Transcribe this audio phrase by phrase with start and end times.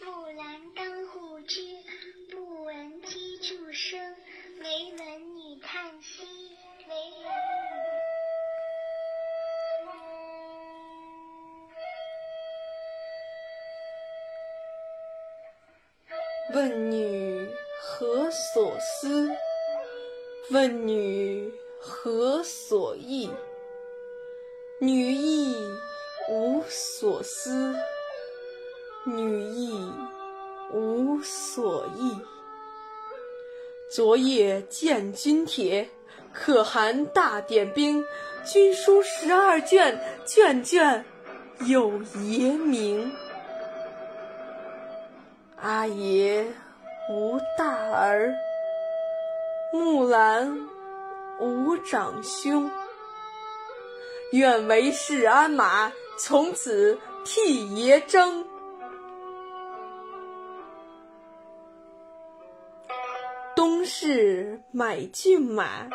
[0.00, 1.60] 木兰当户织。
[2.30, 3.98] 不闻机杼声，
[4.60, 6.22] 惟闻女叹息。
[6.88, 7.32] 惟闻。
[16.54, 19.36] 问女何所思？
[20.50, 23.30] 问女何所忆？
[24.80, 25.56] 女亦
[26.30, 27.74] 无所思，
[29.04, 29.92] 女亦
[30.72, 32.16] 无所忆。
[33.90, 35.88] 昨夜见军帖，
[36.32, 38.04] 可汗大点兵，
[38.44, 41.04] 军书十二卷，卷卷
[41.66, 43.10] 有爷名。
[45.56, 46.46] 阿爷
[47.10, 48.34] 无大儿，
[49.72, 50.68] 木兰
[51.40, 52.70] 无长兄。
[54.32, 58.46] 愿为市鞍马，从此替爷征。
[63.58, 65.88] 东市买骏马，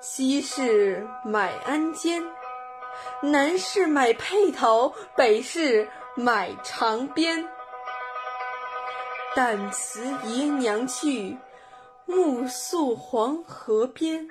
[0.00, 2.20] 西市买鞍鞯，
[3.20, 7.46] 南市买辔头，北市买长鞭。
[9.36, 11.38] 旦辞爷娘去，
[12.04, 14.26] 暮宿黄河边。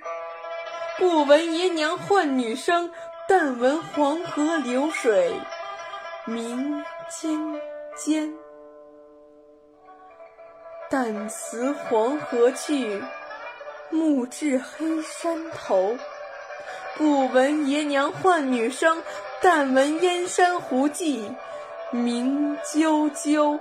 [0.97, 2.91] 不闻爷娘唤女声，
[3.29, 5.34] 但闻黄河流水
[6.25, 7.61] 鸣溅
[7.95, 8.34] 溅。
[10.91, 13.02] 旦辞黄河去，
[13.90, 15.97] 暮至黑山头。
[16.97, 19.02] 不闻爷娘唤女声，
[19.41, 21.34] 但闻燕山胡骑
[21.91, 23.57] 鸣啾啾。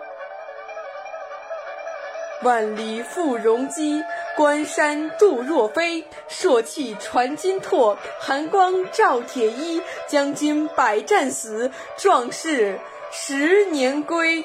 [2.42, 4.02] 万里赴戎机，
[4.36, 6.04] 关山度若飞。
[6.26, 9.80] 朔气传金柝，寒光照铁衣。
[10.08, 12.80] 将军百战死，壮士
[13.12, 14.44] 十年归。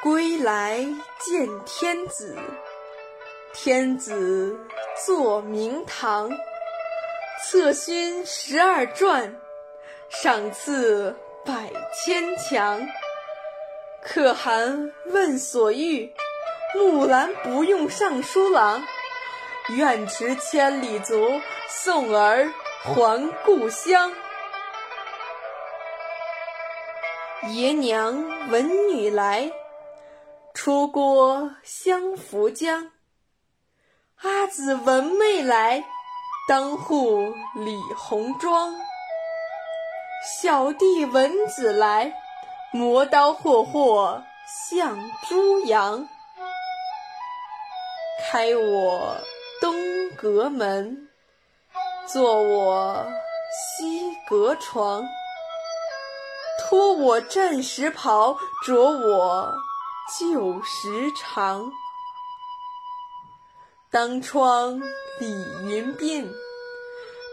[0.00, 0.86] 归来
[1.18, 2.36] 见天子，
[3.52, 4.56] 天子
[5.04, 6.30] 坐明堂。
[7.44, 9.34] 策勋十二转，
[10.08, 12.86] 赏赐百千强。
[14.00, 16.12] 可汗问所欲，
[16.76, 18.80] 木兰不用尚书郎。
[19.70, 22.48] 愿驰千里足，送儿
[22.84, 24.12] 还故乡。
[27.48, 29.50] 爷娘闻女来，
[30.68, 32.90] 出郭相扶将。
[34.16, 35.82] 阿姊闻妹来，
[36.46, 38.74] 当户理红妆。
[40.22, 42.12] 小弟闻姊来，
[42.70, 44.22] 磨刀霍霍
[44.68, 46.06] 向猪羊。
[48.30, 49.16] 开我
[49.62, 49.74] 东
[50.18, 51.08] 阁门，
[52.06, 53.06] 坐我
[53.50, 55.02] 西阁床。
[56.60, 58.36] 脱我战时袍，
[58.66, 59.54] 着我
[60.08, 61.70] 旧时裳。
[63.90, 64.80] 当窗
[65.18, 65.26] 理
[65.66, 66.26] 云鬓，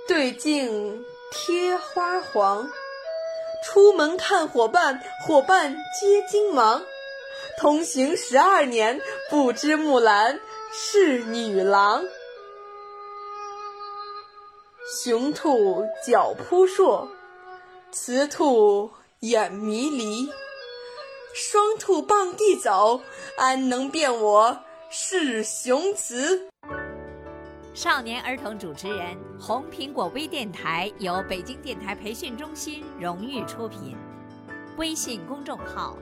[0.08, 2.68] 对镜贴花黄。
[3.64, 6.84] 出门看伙伴，伙伴皆惊忙。
[7.58, 10.40] 同行十二年，不知木兰
[10.72, 12.04] 是女郎。
[15.02, 17.10] 雄兔脚扑朔，
[17.92, 20.30] 雌兔眼迷离。
[21.38, 23.02] 双兔傍地走，
[23.38, 24.58] 安能辨我
[24.90, 26.48] 是雄雌？
[27.74, 33.98] 少年儿童主持人，红苹果微电台由北京电台培训中心荣誉出品，
[34.78, 35.98] 微信公众号：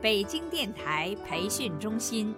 [0.00, 2.34] 北京电台培训中心。